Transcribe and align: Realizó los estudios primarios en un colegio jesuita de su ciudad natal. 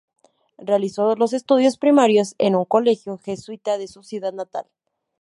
Realizó 0.57 1.15
los 1.15 1.31
estudios 1.31 1.77
primarios 1.77 2.33
en 2.39 2.55
un 2.55 2.65
colegio 2.65 3.19
jesuita 3.19 3.77
de 3.77 3.87
su 3.87 4.01
ciudad 4.01 4.33
natal. 4.33 4.65